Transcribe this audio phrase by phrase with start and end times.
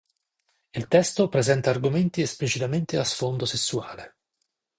[0.71, 4.15] Il testo presenta argomenti esplicitamente a sfondo sessuale.